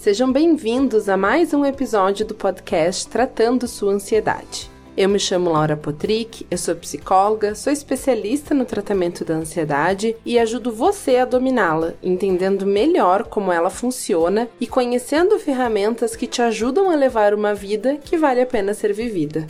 Sejam 0.00 0.32
bem-vindos 0.32 1.10
a 1.10 1.16
mais 1.18 1.52
um 1.52 1.62
episódio 1.62 2.24
do 2.24 2.34
podcast 2.34 3.06
Tratando 3.06 3.68
Sua 3.68 3.92
Ansiedade. 3.92 4.70
Eu 4.96 5.10
me 5.10 5.18
chamo 5.18 5.50
Laura 5.50 5.76
Potrick, 5.76 6.46
eu 6.50 6.56
sou 6.56 6.74
psicóloga, 6.74 7.54
sou 7.54 7.70
especialista 7.70 8.54
no 8.54 8.64
tratamento 8.64 9.26
da 9.26 9.34
ansiedade 9.34 10.16
e 10.24 10.38
ajudo 10.38 10.72
você 10.72 11.18
a 11.18 11.26
dominá-la, 11.26 11.92
entendendo 12.02 12.64
melhor 12.64 13.24
como 13.24 13.52
ela 13.52 13.68
funciona 13.68 14.48
e 14.58 14.66
conhecendo 14.66 15.38
ferramentas 15.38 16.16
que 16.16 16.26
te 16.26 16.40
ajudam 16.40 16.88
a 16.88 16.96
levar 16.96 17.34
uma 17.34 17.54
vida 17.54 17.98
que 18.02 18.16
vale 18.16 18.40
a 18.40 18.46
pena 18.46 18.72
ser 18.72 18.94
vivida. 18.94 19.46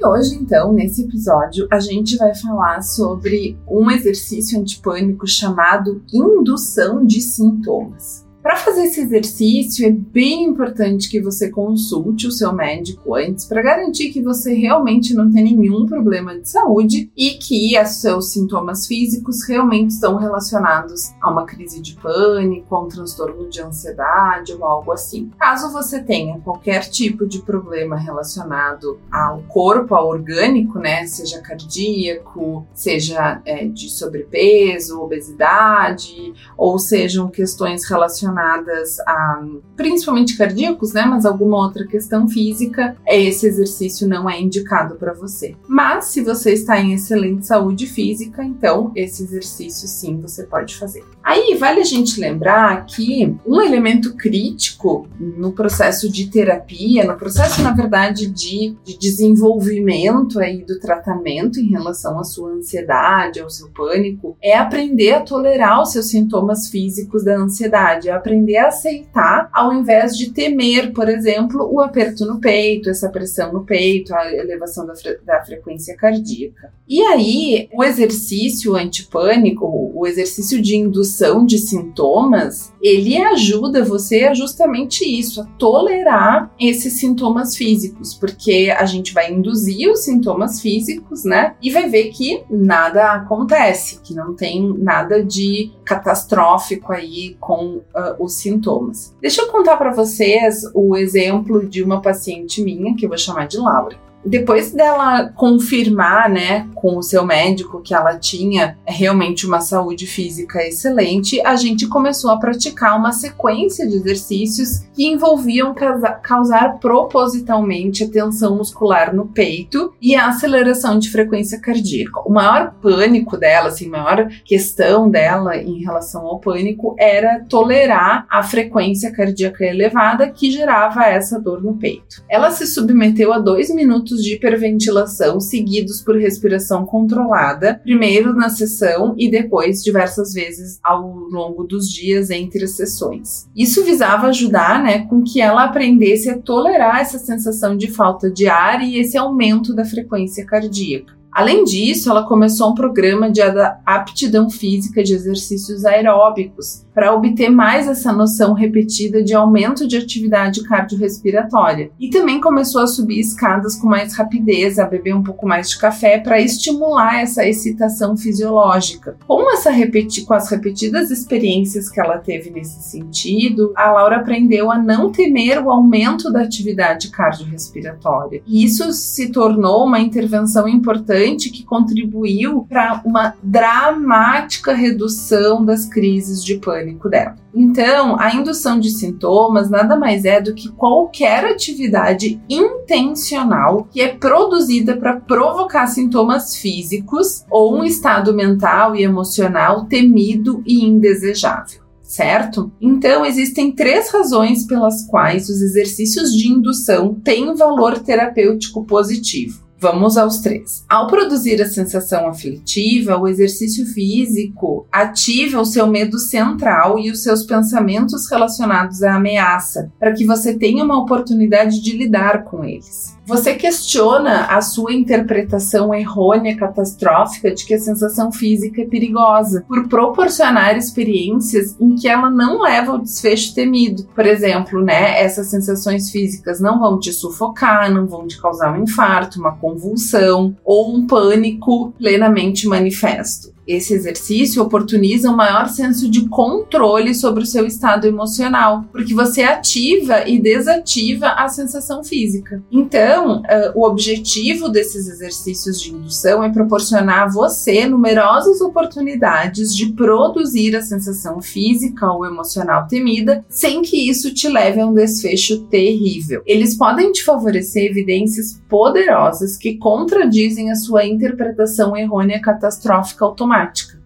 E 0.00 0.06
hoje, 0.06 0.34
então, 0.36 0.72
nesse 0.72 1.02
episódio, 1.04 1.68
a 1.70 1.78
gente 1.78 2.16
vai 2.16 2.34
falar 2.34 2.80
sobre 2.80 3.58
um 3.68 3.90
exercício 3.90 4.58
antipânico 4.58 5.26
chamado 5.26 6.02
indução 6.10 7.04
de 7.04 7.20
sintomas. 7.20 8.26
Para 8.42 8.56
fazer 8.56 8.84
esse 8.84 9.02
exercício, 9.02 9.86
é 9.86 9.90
bem 9.90 10.44
importante 10.44 11.10
que 11.10 11.20
você 11.20 11.50
consulte 11.50 12.26
o 12.26 12.32
seu 12.32 12.54
médico 12.54 13.14
antes 13.14 13.44
para 13.44 13.60
garantir 13.60 14.10
que 14.10 14.22
você 14.22 14.54
realmente 14.54 15.12
não 15.12 15.30
tem 15.30 15.54
nenhum 15.54 15.84
problema 15.84 16.38
de 16.38 16.48
saúde 16.48 17.12
e 17.14 17.32
que 17.32 17.78
os 17.78 18.00
seus 18.00 18.32
sintomas 18.32 18.86
físicos 18.86 19.46
realmente 19.46 19.90
estão 19.90 20.16
relacionados 20.16 21.12
a 21.20 21.30
uma 21.30 21.44
crise 21.44 21.82
de 21.82 21.94
pânico, 21.96 22.74
a 22.74 22.82
um 22.82 22.88
transtorno 22.88 23.46
de 23.50 23.60
ansiedade 23.60 24.54
ou 24.54 24.64
algo 24.64 24.90
assim. 24.90 25.30
Caso 25.38 25.70
você 25.70 26.02
tenha 26.02 26.40
qualquer 26.40 26.88
tipo 26.88 27.26
de 27.26 27.42
problema 27.42 27.96
relacionado 27.96 28.98
ao 29.12 29.42
corpo, 29.48 29.94
ao 29.94 30.08
orgânico, 30.08 30.78
né, 30.78 31.06
seja 31.06 31.42
cardíaco, 31.42 32.66
seja 32.72 33.42
é, 33.44 33.66
de 33.66 33.90
sobrepeso, 33.90 34.98
obesidade, 34.98 36.32
ou 36.56 36.78
sejam 36.78 37.28
questões 37.28 37.84
relacionadas 37.84 38.29
relacionadas 38.30 38.98
a 39.00 39.42
principalmente 39.76 40.36
cardíacos, 40.36 40.92
né, 40.92 41.04
mas 41.04 41.24
alguma 41.24 41.58
outra 41.58 41.86
questão 41.86 42.28
física, 42.28 42.96
esse 43.06 43.46
exercício 43.46 44.06
não 44.06 44.28
é 44.28 44.40
indicado 44.40 44.96
para 44.96 45.12
você. 45.12 45.56
Mas 45.66 46.06
se 46.06 46.22
você 46.22 46.52
está 46.52 46.78
em 46.78 46.92
excelente 46.92 47.46
saúde 47.46 47.86
física, 47.86 48.44
então 48.44 48.92
esse 48.94 49.22
exercício 49.22 49.88
sim 49.88 50.20
você 50.20 50.44
pode 50.44 50.76
fazer. 50.76 51.02
Aí 51.22 51.56
vale 51.58 51.80
a 51.80 51.84
gente 51.84 52.20
lembrar 52.20 52.84
que 52.86 53.34
um 53.46 53.60
elemento 53.60 54.14
crítico 54.16 55.08
no 55.18 55.52
processo 55.52 56.10
de 56.10 56.28
terapia, 56.28 57.04
no 57.04 57.16
processo 57.16 57.62
na 57.62 57.72
verdade 57.72 58.26
de, 58.26 58.76
de 58.84 58.98
desenvolvimento 58.98 60.38
aí 60.40 60.64
do 60.64 60.78
tratamento 60.78 61.58
em 61.58 61.68
relação 61.68 62.18
à 62.18 62.24
sua 62.24 62.50
ansiedade, 62.50 63.40
ao 63.40 63.50
seu 63.50 63.68
pânico, 63.70 64.36
é 64.42 64.56
aprender 64.56 65.14
a 65.14 65.20
tolerar 65.20 65.80
os 65.80 65.92
seus 65.92 66.08
sintomas 66.08 66.68
físicos 66.68 67.24
da 67.24 67.36
ansiedade, 67.36 68.08
é 68.08 68.12
aprender 68.20 68.56
a 68.58 68.68
aceitar 68.68 69.50
ao 69.52 69.72
invés 69.72 70.16
de 70.16 70.30
temer, 70.30 70.92
por 70.92 71.08
exemplo, 71.08 71.68
o 71.72 71.80
aperto 71.80 72.24
no 72.24 72.40
peito, 72.40 72.88
essa 72.88 73.08
pressão 73.08 73.52
no 73.52 73.64
peito, 73.64 74.14
a 74.14 74.32
elevação 74.32 74.86
da, 74.86 74.94
fre 74.94 75.18
da 75.24 75.44
frequência 75.44 75.96
cardíaca. 75.96 76.72
E 76.88 77.00
aí, 77.02 77.68
o 77.72 77.82
exercício 77.82 78.76
antipânico, 78.76 79.66
o 79.94 80.06
exercício 80.06 80.60
de 80.60 80.76
indução 80.76 81.44
de 81.44 81.58
sintomas, 81.58 82.69
ele 82.82 83.16
ajuda 83.18 83.84
você 83.84 84.24
a 84.24 84.34
justamente 84.34 85.04
isso, 85.04 85.42
a 85.42 85.44
tolerar 85.58 86.50
esses 86.58 86.94
sintomas 86.94 87.56
físicos, 87.56 88.14
porque 88.14 88.74
a 88.76 88.84
gente 88.84 89.12
vai 89.12 89.30
induzir 89.30 89.90
os 89.90 90.00
sintomas 90.00 90.60
físicos, 90.60 91.24
né? 91.24 91.54
E 91.62 91.70
vai 91.70 91.88
ver 91.88 92.10
que 92.10 92.44
nada 92.50 93.12
acontece, 93.12 94.00
que 94.02 94.14
não 94.14 94.34
tem 94.34 94.74
nada 94.78 95.22
de 95.22 95.72
catastrófico 95.84 96.92
aí 96.92 97.36
com 97.38 97.76
uh, 97.76 97.82
os 98.18 98.34
sintomas. 98.34 99.14
Deixa 99.20 99.42
eu 99.42 99.48
contar 99.48 99.76
para 99.76 99.92
vocês 99.92 100.62
o 100.74 100.96
exemplo 100.96 101.66
de 101.66 101.82
uma 101.82 102.00
paciente 102.00 102.62
minha, 102.62 102.94
que 102.96 103.04
eu 103.04 103.08
vou 103.08 103.18
chamar 103.18 103.46
de 103.46 103.58
Laura 103.58 104.09
depois 104.24 104.72
dela 104.72 105.30
confirmar, 105.34 106.28
né, 106.28 106.68
com 106.74 106.96
o 106.96 107.02
seu 107.02 107.24
médico 107.24 107.80
que 107.80 107.94
ela 107.94 108.18
tinha 108.18 108.76
realmente 108.86 109.46
uma 109.46 109.60
saúde 109.60 110.06
física 110.06 110.62
excelente, 110.66 111.40
a 111.40 111.56
gente 111.56 111.86
começou 111.86 112.30
a 112.30 112.38
praticar 112.38 112.98
uma 112.98 113.12
sequência 113.12 113.86
de 113.86 113.96
exercícios 113.96 114.80
que 114.94 115.06
envolviam 115.06 115.74
causar 116.22 116.78
propositalmente 116.78 118.04
a 118.04 118.08
tensão 118.10 118.56
muscular 118.56 119.14
no 119.14 119.26
peito 119.26 119.92
e 120.00 120.14
a 120.14 120.28
aceleração 120.28 120.98
de 120.98 121.10
frequência 121.10 121.60
cardíaca. 121.60 122.20
O 122.24 122.32
maior 122.32 122.74
pânico 122.80 123.36
dela, 123.36 123.68
assim, 123.68 123.86
a 123.86 123.90
maior 123.90 124.28
questão 124.44 125.10
dela 125.10 125.56
em 125.56 125.82
relação 125.82 126.26
ao 126.26 126.38
pânico 126.38 126.94
era 126.98 127.44
tolerar 127.48 128.26
a 128.30 128.42
frequência 128.42 129.12
cardíaca 129.12 129.64
elevada 129.64 130.28
que 130.30 130.50
gerava 130.50 131.04
essa 131.04 131.40
dor 131.40 131.62
no 131.62 131.76
peito. 131.76 132.22
Ela 132.28 132.50
se 132.50 132.66
submeteu 132.66 133.32
a 133.32 133.38
dois 133.38 133.74
minutos 133.74 134.09
de 134.16 134.34
hiperventilação 134.34 135.40
seguidos 135.40 136.00
por 136.00 136.16
respiração 136.16 136.84
controlada, 136.84 137.80
primeiro 137.82 138.34
na 138.34 138.48
sessão 138.48 139.14
e 139.16 139.30
depois 139.30 139.82
diversas 139.82 140.32
vezes 140.32 140.78
ao 140.82 141.06
longo 141.06 141.64
dos 141.64 141.88
dias 141.88 142.30
entre 142.30 142.64
as 142.64 142.72
sessões. 142.72 143.48
Isso 143.54 143.84
visava 143.84 144.28
ajudar, 144.28 144.82
né, 144.82 145.06
com 145.06 145.22
que 145.22 145.40
ela 145.40 145.64
aprendesse 145.64 146.30
a 146.30 146.38
tolerar 146.38 147.00
essa 147.00 147.18
sensação 147.18 147.76
de 147.76 147.88
falta 147.88 148.30
de 148.30 148.48
ar 148.48 148.82
e 148.82 148.98
esse 148.98 149.16
aumento 149.16 149.74
da 149.74 149.84
frequência 149.84 150.44
cardíaca. 150.44 151.19
Além 151.32 151.64
disso, 151.64 152.10
ela 152.10 152.24
começou 152.24 152.70
um 152.70 152.74
programa 152.74 153.30
de 153.30 153.40
aptidão 153.86 154.50
física 154.50 155.02
de 155.02 155.14
exercícios 155.14 155.84
aeróbicos 155.84 156.84
para 156.92 157.14
obter 157.14 157.48
mais 157.48 157.86
essa 157.86 158.12
noção 158.12 158.52
repetida 158.52 159.22
de 159.22 159.32
aumento 159.32 159.86
de 159.86 159.96
atividade 159.96 160.62
cardiorrespiratória. 160.64 161.90
E 162.00 162.10
também 162.10 162.40
começou 162.40 162.82
a 162.82 162.86
subir 162.86 163.20
escadas 163.20 163.76
com 163.76 163.86
mais 163.86 164.14
rapidez, 164.14 164.78
a 164.78 164.86
beber 164.86 165.14
um 165.14 165.22
pouco 165.22 165.46
mais 165.46 165.70
de 165.70 165.78
café 165.78 166.18
para 166.18 166.40
estimular 166.40 167.20
essa 167.20 167.46
excitação 167.46 168.16
fisiológica. 168.16 169.16
Com, 169.26 169.50
essa 169.52 169.70
repeti 169.70 170.22
com 170.22 170.34
as 170.34 170.50
repetidas 170.50 171.10
experiências 171.10 171.88
que 171.88 172.00
ela 172.00 172.18
teve 172.18 172.50
nesse 172.50 172.82
sentido, 172.82 173.72
a 173.76 173.92
Laura 173.92 174.16
aprendeu 174.16 174.70
a 174.70 174.78
não 174.78 175.12
temer 175.12 175.62
o 175.64 175.70
aumento 175.70 176.30
da 176.30 176.42
atividade 176.42 177.10
cardiorrespiratória. 177.10 178.42
E 178.46 178.64
isso 178.64 178.92
se 178.92 179.30
tornou 179.30 179.86
uma 179.86 180.00
intervenção 180.00 180.68
importante 180.68 181.19
que 181.50 181.64
contribuiu 181.64 182.66
para 182.68 183.00
uma 183.04 183.34
dramática 183.42 184.72
redução 184.72 185.64
das 185.64 185.86
crises 185.86 186.44
de 186.44 186.56
pânico 186.56 186.80
pânico 186.80 187.08
dela. 187.08 187.36
Então, 187.54 188.18
a 188.18 188.32
indução 188.34 188.78
de 188.78 188.90
sintomas 188.90 189.68
nada 189.68 189.96
mais 189.96 190.24
é 190.24 190.40
do 190.40 190.54
que 190.54 190.70
qualquer 190.70 191.44
atividade 191.44 192.40
intencional 192.48 193.88
que 193.90 194.00
é 194.00 194.08
produzida 194.08 194.96
para 194.96 195.20
provocar 195.20 195.86
sintomas 195.86 196.56
físicos 196.56 197.44
ou 197.50 197.76
um 197.76 197.84
estado 197.84 198.34
mental 198.34 198.94
e 198.94 199.02
emocional 199.02 199.84
temido 199.86 200.62
e 200.66 200.84
indesejável 200.84 201.80
certo? 202.02 202.72
Então, 202.80 203.24
existem 203.24 203.70
três 203.70 204.10
razões 204.10 204.66
pelas 204.66 205.06
quais 205.06 205.48
os 205.48 205.62
exercícios 205.62 206.32
de 206.32 206.48
indução 206.48 207.14
têm 207.14 207.54
valor 207.54 208.00
terapêutico 208.00 208.84
positivo. 208.84 209.62
Vamos 209.80 210.18
aos 210.18 210.40
três. 210.40 210.84
Ao 210.86 211.06
produzir 211.06 211.62
a 211.62 211.66
sensação 211.66 212.28
aflitiva, 212.28 213.16
o 213.16 213.26
exercício 213.26 213.86
físico 213.86 214.86
ativa 214.92 215.58
o 215.58 215.64
seu 215.64 215.86
medo 215.86 216.18
central 216.18 216.98
e 216.98 217.10
os 217.10 217.22
seus 217.22 217.44
pensamentos 217.44 218.30
relacionados 218.30 219.02
à 219.02 219.14
ameaça, 219.14 219.90
para 219.98 220.12
que 220.12 220.26
você 220.26 220.52
tenha 220.58 220.84
uma 220.84 221.02
oportunidade 221.02 221.80
de 221.80 221.96
lidar 221.96 222.44
com 222.44 222.62
eles. 222.62 223.18
Você 223.30 223.54
questiona 223.54 224.46
a 224.46 224.60
sua 224.60 224.92
interpretação 224.92 225.94
errônea, 225.94 226.56
catastrófica 226.56 227.54
de 227.54 227.64
que 227.64 227.74
a 227.74 227.78
sensação 227.78 228.32
física 228.32 228.82
é 228.82 228.84
perigosa, 228.84 229.64
por 229.68 229.88
proporcionar 229.88 230.76
experiências 230.76 231.76
em 231.80 231.94
que 231.94 232.08
ela 232.08 232.28
não 232.28 232.60
leva 232.60 232.90
ao 232.90 232.98
desfecho 232.98 233.54
temido. 233.54 234.02
Por 234.16 234.26
exemplo, 234.26 234.82
né, 234.82 235.22
essas 235.22 235.46
sensações 235.46 236.10
físicas 236.10 236.60
não 236.60 236.80
vão 236.80 236.98
te 236.98 237.12
sufocar, 237.12 237.88
não 237.88 238.04
vão 238.04 238.26
te 238.26 238.36
causar 238.36 238.76
um 238.76 238.82
infarto, 238.82 239.38
uma 239.38 239.56
convulsão 239.56 240.56
ou 240.64 240.92
um 240.92 241.06
pânico 241.06 241.92
plenamente 241.98 242.66
manifesto. 242.66 243.54
Esse 243.66 243.94
exercício 243.94 244.62
oportuniza 244.62 245.30
um 245.30 245.36
maior 245.36 245.68
senso 245.68 246.10
de 246.10 246.28
controle 246.28 247.14
sobre 247.14 247.42
o 247.42 247.46
seu 247.46 247.66
estado 247.66 248.06
emocional, 248.06 248.84
porque 248.90 249.14
você 249.14 249.42
ativa 249.42 250.28
e 250.28 250.40
desativa 250.40 251.28
a 251.28 251.48
sensação 251.48 252.02
física. 252.02 252.62
Então, 252.70 253.40
uh, 253.42 253.72
o 253.74 253.86
objetivo 253.86 254.68
desses 254.68 255.08
exercícios 255.08 255.80
de 255.80 255.92
indução 255.92 256.42
é 256.42 256.50
proporcionar 256.50 257.24
a 257.24 257.28
você 257.28 257.86
numerosas 257.86 258.60
oportunidades 258.60 259.74
de 259.74 259.92
produzir 259.92 260.74
a 260.74 260.82
sensação 260.82 261.40
física 261.40 262.10
ou 262.10 262.26
emocional 262.26 262.86
temida, 262.86 263.44
sem 263.48 263.82
que 263.82 264.08
isso 264.08 264.34
te 264.34 264.48
leve 264.48 264.80
a 264.80 264.86
um 264.86 264.94
desfecho 264.94 265.64
terrível. 265.66 266.42
Eles 266.46 266.76
podem 266.76 267.12
te 267.12 267.22
favorecer 267.22 267.90
evidências 267.90 268.60
poderosas 268.68 269.56
que 269.56 269.76
contradizem 269.76 270.70
a 270.70 270.74
sua 270.74 271.04
interpretação 271.04 271.96
errônea 271.96 272.40
catastrófica 272.40 273.24
automática. 273.24 273.59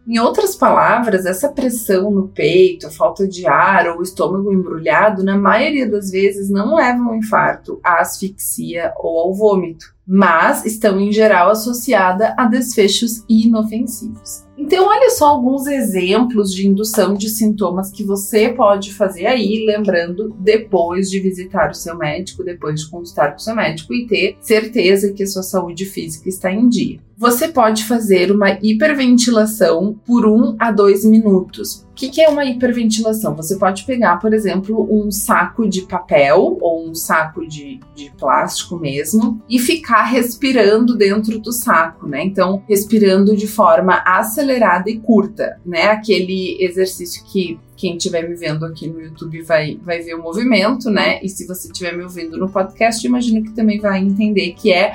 Em 0.06 0.18
outras 0.18 0.54
palavras, 0.54 1.24
essa 1.24 1.48
pressão 1.48 2.10
no 2.10 2.28
peito, 2.28 2.90
falta 2.90 3.26
de 3.26 3.46
ar 3.46 3.88
ou 3.88 4.02
estômago 4.02 4.52
embrulhado, 4.52 5.24
na 5.24 5.36
maioria 5.36 5.90
das 5.90 6.10
vezes 6.10 6.50
não 6.50 6.74
levam 6.74 7.08
ao 7.08 7.16
infarto, 7.16 7.80
à 7.82 8.00
asfixia 8.00 8.92
ou 8.98 9.18
ao 9.18 9.34
vômito, 9.34 9.94
mas 10.06 10.66
estão 10.66 11.00
em 11.00 11.10
geral 11.10 11.50
associadas 11.50 12.34
a 12.36 12.44
desfechos 12.44 13.24
inofensivos. 13.28 14.43
Então, 14.56 14.86
olha 14.86 15.10
só 15.10 15.26
alguns 15.26 15.66
exemplos 15.66 16.52
de 16.52 16.66
indução 16.66 17.14
de 17.14 17.28
sintomas 17.28 17.90
que 17.90 18.04
você 18.04 18.50
pode 18.50 18.94
fazer 18.94 19.26
aí, 19.26 19.64
lembrando, 19.66 20.34
depois 20.38 21.10
de 21.10 21.18
visitar 21.18 21.70
o 21.70 21.74
seu 21.74 21.96
médico, 21.96 22.44
depois 22.44 22.80
de 22.80 22.88
consultar 22.88 23.32
com 23.32 23.38
o 23.38 23.40
seu 23.40 23.54
médico 23.54 23.92
e 23.92 24.06
ter 24.06 24.36
certeza 24.40 25.12
que 25.12 25.24
a 25.24 25.26
sua 25.26 25.42
saúde 25.42 25.84
física 25.84 26.28
está 26.28 26.52
em 26.52 26.68
dia. 26.68 27.00
Você 27.16 27.46
pode 27.46 27.84
fazer 27.84 28.32
uma 28.32 28.58
hiperventilação 28.60 29.96
por 30.04 30.26
1 30.26 30.56
a 30.58 30.72
2 30.72 31.04
minutos. 31.04 31.86
O 31.92 31.94
que, 31.94 32.08
que 32.08 32.20
é 32.20 32.28
uma 32.28 32.44
hiperventilação? 32.44 33.36
Você 33.36 33.56
pode 33.56 33.84
pegar, 33.84 34.16
por 34.16 34.34
exemplo, 34.34 34.88
um 34.90 35.12
saco 35.12 35.68
de 35.68 35.82
papel 35.82 36.58
ou 36.60 36.88
um 36.88 36.92
saco 36.92 37.46
de, 37.46 37.78
de 37.94 38.10
plástico 38.18 38.76
mesmo 38.76 39.40
e 39.48 39.60
ficar 39.60 40.02
respirando 40.02 40.96
dentro 40.96 41.38
do 41.38 41.52
saco, 41.52 42.08
né? 42.08 42.24
Então, 42.24 42.64
respirando 42.68 43.36
de 43.36 43.46
forma 43.46 44.02
acelerada 44.04 44.43
e 44.88 44.98
curta, 44.98 45.58
né? 45.64 45.84
Aquele 45.84 46.56
exercício 46.60 47.24
que 47.24 47.58
quem 47.76 47.96
estiver 47.96 48.28
me 48.28 48.34
vendo 48.34 48.64
aqui 48.64 48.86
no 48.86 49.00
YouTube 49.00 49.42
vai, 49.42 49.78
vai 49.82 50.00
ver 50.00 50.14
o 50.14 50.22
movimento, 50.22 50.90
né? 50.90 51.20
E 51.22 51.28
se 51.28 51.46
você 51.46 51.68
estiver 51.68 51.96
me 51.96 52.04
ouvindo 52.04 52.36
no 52.36 52.48
podcast, 52.48 53.04
imagino 53.06 53.42
que 53.42 53.50
também 53.50 53.80
vai 53.80 54.00
entender 54.00 54.52
que 54.52 54.72
é 54.72 54.92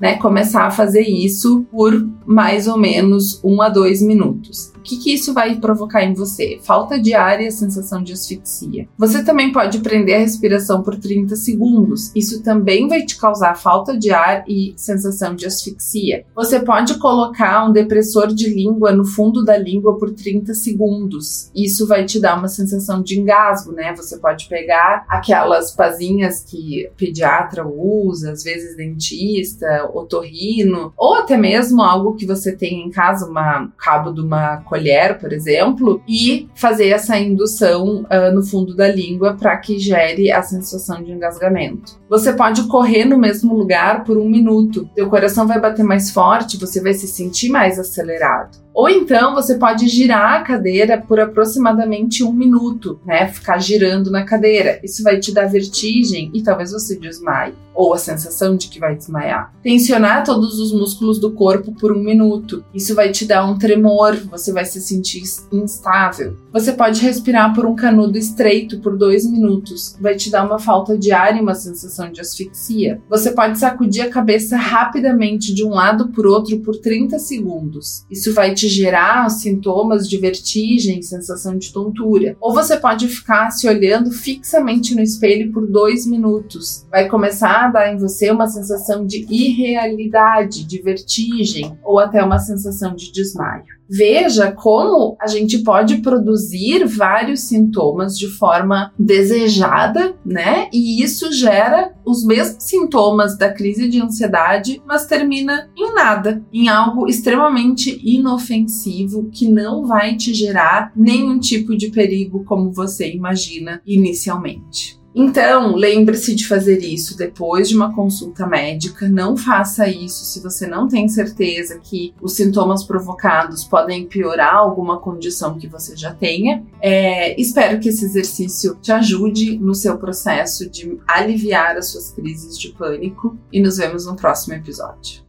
né, 0.00 0.16
começar 0.16 0.66
a 0.66 0.70
fazer 0.70 1.02
isso 1.02 1.66
por 1.70 1.92
mais 2.26 2.66
ou 2.66 2.78
menos 2.78 3.40
um 3.42 3.62
a 3.62 3.68
dois 3.68 4.02
minutos 4.02 4.72
que, 4.86 4.96
que 4.96 5.12
isso 5.12 5.34
vai 5.34 5.56
provocar 5.56 6.04
em 6.04 6.14
você? 6.14 6.58
Falta 6.62 6.98
de 6.98 7.12
ar 7.12 7.40
e 7.40 7.48
a 7.48 7.50
sensação 7.50 8.02
de 8.02 8.12
asfixia. 8.12 8.88
Você 8.96 9.24
também 9.24 9.52
pode 9.52 9.80
prender 9.80 10.16
a 10.16 10.20
respiração 10.20 10.82
por 10.82 10.96
30 10.96 11.34
segundos. 11.34 12.12
Isso 12.14 12.42
também 12.42 12.86
vai 12.86 13.04
te 13.04 13.18
causar 13.18 13.56
falta 13.56 13.98
de 13.98 14.12
ar 14.12 14.44
e 14.46 14.72
sensação 14.76 15.34
de 15.34 15.44
asfixia. 15.46 16.24
Você 16.34 16.60
pode 16.60 16.98
colocar 16.98 17.68
um 17.68 17.72
depressor 17.72 18.28
de 18.28 18.48
língua 18.48 18.92
no 18.92 19.04
fundo 19.04 19.44
da 19.44 19.58
língua 19.58 19.98
por 19.98 20.12
30 20.12 20.54
segundos. 20.54 21.50
Isso 21.54 21.86
vai 21.86 22.04
te 22.04 22.20
dar 22.20 22.38
uma 22.38 22.48
sensação 22.48 23.02
de 23.02 23.18
engasgo, 23.18 23.72
né? 23.72 23.94
Você 23.96 24.18
pode 24.18 24.48
pegar 24.48 25.04
aquelas 25.08 25.72
pazinhas 25.72 26.44
que 26.44 26.88
pediatra 26.96 27.66
usa, 27.66 28.30
às 28.32 28.44
vezes 28.44 28.76
dentista, 28.76 29.85
otorrino, 29.94 30.92
ou 30.96 31.14
até 31.14 31.36
mesmo 31.36 31.82
algo 31.82 32.14
que 32.14 32.26
você 32.26 32.54
tem 32.54 32.86
em 32.86 32.90
casa, 32.90 33.26
um 33.28 33.70
cabo 33.76 34.10
de 34.10 34.20
uma 34.20 34.58
colher, 34.58 35.18
por 35.18 35.32
exemplo, 35.32 36.00
e 36.08 36.48
fazer 36.54 36.88
essa 36.88 37.18
indução 37.18 38.04
uh, 38.04 38.34
no 38.34 38.42
fundo 38.42 38.74
da 38.74 38.88
língua 38.88 39.34
para 39.34 39.56
que 39.56 39.78
gere 39.78 40.30
a 40.30 40.42
sensação 40.42 41.02
de 41.02 41.12
engasgamento. 41.12 41.98
Você 42.08 42.32
pode 42.32 42.66
correr 42.68 43.04
no 43.04 43.18
mesmo 43.18 43.54
lugar 43.54 44.04
por 44.04 44.16
um 44.16 44.28
minuto. 44.28 44.88
Seu 44.94 45.08
coração 45.08 45.46
vai 45.46 45.60
bater 45.60 45.84
mais 45.84 46.10
forte, 46.10 46.58
você 46.58 46.80
vai 46.80 46.94
se 46.94 47.06
sentir 47.06 47.48
mais 47.48 47.78
acelerado. 47.78 48.65
Ou 48.76 48.90
então 48.90 49.34
você 49.34 49.54
pode 49.54 49.88
girar 49.88 50.34
a 50.34 50.42
cadeira 50.42 51.00
por 51.00 51.18
aproximadamente 51.18 52.22
um 52.22 52.30
minuto, 52.30 53.00
né? 53.06 53.26
Ficar 53.26 53.56
girando 53.56 54.10
na 54.10 54.22
cadeira. 54.22 54.78
Isso 54.84 55.02
vai 55.02 55.18
te 55.18 55.32
dar 55.32 55.46
vertigem 55.46 56.30
e 56.34 56.42
talvez 56.42 56.72
você 56.72 56.94
desmaie, 56.94 57.54
ou 57.74 57.94
a 57.94 57.98
sensação 57.98 58.54
de 58.54 58.68
que 58.68 58.78
vai 58.78 58.94
desmaiar. 58.94 59.50
Tensionar 59.62 60.24
todos 60.24 60.60
os 60.60 60.74
músculos 60.74 61.18
do 61.18 61.32
corpo 61.32 61.72
por 61.72 61.90
um 61.90 62.02
minuto. 62.02 62.62
Isso 62.74 62.94
vai 62.94 63.10
te 63.10 63.24
dar 63.24 63.46
um 63.46 63.56
tremor, 63.56 64.14
você 64.30 64.52
vai 64.52 64.66
se 64.66 64.78
sentir 64.82 65.22
instável. 65.50 66.36
Você 66.52 66.72
pode 66.72 67.00
respirar 67.00 67.54
por 67.54 67.64
um 67.64 67.74
canudo 67.74 68.18
estreito 68.18 68.80
por 68.80 68.96
dois 68.98 69.24
minutos. 69.24 69.96
Vai 69.98 70.16
te 70.16 70.30
dar 70.30 70.44
uma 70.44 70.58
falta 70.58 70.98
de 70.98 71.12
ar 71.12 71.34
e 71.34 71.40
uma 71.40 71.54
sensação 71.54 72.12
de 72.12 72.20
asfixia. 72.20 73.00
Você 73.08 73.30
pode 73.32 73.58
sacudir 73.58 74.02
a 74.02 74.10
cabeça 74.10 74.54
rapidamente 74.54 75.54
de 75.54 75.64
um 75.64 75.70
lado 75.70 76.08
por 76.08 76.26
outro 76.26 76.58
por 76.58 76.76
30 76.76 77.18
segundos. 77.18 78.04
Isso 78.10 78.34
vai 78.34 78.52
te 78.66 78.68
gerar 78.68 79.28
sintomas 79.30 80.08
de 80.08 80.18
vertigem, 80.18 81.00
sensação 81.00 81.56
de 81.56 81.72
tontura. 81.72 82.36
Ou 82.40 82.52
você 82.52 82.76
pode 82.76 83.08
ficar 83.08 83.50
se 83.50 83.68
olhando 83.68 84.10
fixamente 84.10 84.94
no 84.94 85.00
espelho 85.00 85.52
por 85.52 85.66
dois 85.66 86.06
minutos. 86.06 86.86
Vai 86.90 87.08
começar 87.08 87.66
a 87.66 87.68
dar 87.68 87.92
em 87.92 87.98
você 87.98 88.30
uma 88.30 88.48
sensação 88.48 89.06
de 89.06 89.24
irrealidade, 89.30 90.64
de 90.64 90.82
vertigem 90.82 91.78
ou 91.84 91.98
até 91.98 92.22
uma 92.22 92.38
sensação 92.38 92.94
de 92.94 93.12
desmaio. 93.12 93.75
Veja 93.88 94.50
como 94.52 95.16
a 95.20 95.26
gente 95.26 95.58
pode 95.58 95.98
produzir 95.98 96.84
vários 96.86 97.40
sintomas 97.40 98.18
de 98.18 98.28
forma 98.28 98.92
desejada, 98.98 100.14
né? 100.24 100.68
E 100.72 101.02
isso 101.02 101.32
gera 101.32 101.92
os 102.04 102.24
mesmos 102.24 102.62
sintomas 102.64 103.36
da 103.36 103.52
crise 103.52 103.88
de 103.88 104.00
ansiedade, 104.00 104.82
mas 104.86 105.06
termina 105.06 105.68
em 105.76 105.94
nada, 105.94 106.42
em 106.52 106.68
algo 106.68 107.08
extremamente 107.08 108.00
inofensivo 108.04 109.28
que 109.30 109.48
não 109.48 109.86
vai 109.86 110.16
te 110.16 110.34
gerar 110.34 110.92
nenhum 110.94 111.38
tipo 111.38 111.76
de 111.76 111.90
perigo 111.90 112.44
como 112.44 112.72
você 112.72 113.12
imagina 113.12 113.80
inicialmente. 113.86 114.98
Então, 115.18 115.74
lembre-se 115.74 116.34
de 116.34 116.46
fazer 116.46 116.80
isso 116.80 117.16
depois 117.16 117.70
de 117.70 117.74
uma 117.74 117.94
consulta 117.94 118.46
médica. 118.46 119.08
Não 119.08 119.34
faça 119.34 119.88
isso 119.88 120.26
se 120.26 120.42
você 120.42 120.66
não 120.66 120.86
tem 120.86 121.08
certeza 121.08 121.78
que 121.78 122.12
os 122.20 122.34
sintomas 122.34 122.84
provocados 122.84 123.64
podem 123.64 124.04
piorar 124.04 124.56
alguma 124.56 125.00
condição 125.00 125.56
que 125.58 125.66
você 125.66 125.96
já 125.96 126.12
tenha. 126.12 126.62
É, 126.82 127.40
espero 127.40 127.80
que 127.80 127.88
esse 127.88 128.04
exercício 128.04 128.76
te 128.82 128.92
ajude 128.92 129.58
no 129.58 129.74
seu 129.74 129.96
processo 129.96 130.68
de 130.68 130.98
aliviar 131.08 131.78
as 131.78 131.88
suas 131.88 132.10
crises 132.10 132.58
de 132.58 132.68
pânico 132.72 133.38
e 133.50 133.58
nos 133.58 133.78
vemos 133.78 134.04
no 134.04 134.16
próximo 134.16 134.52
episódio. 134.52 135.25